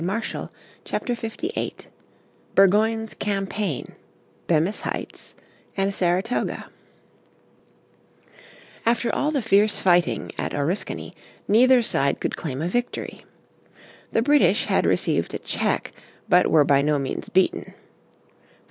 [0.83, 1.87] __________Chapter 58
[2.55, 3.89] Burgoyne's Campaign
[4.47, 5.35] Bemis Heights
[5.77, 6.71] and Saratoga
[8.83, 11.13] After all the fierce fighting at Oriskany
[11.47, 13.25] neither side could claim a victory.
[14.11, 15.93] The British had received a check,
[16.27, 17.75] but were by no means beaten.